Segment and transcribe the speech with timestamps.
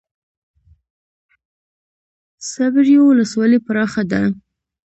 [2.51, 4.21] صبریو ولسوالۍ پراخه ده؟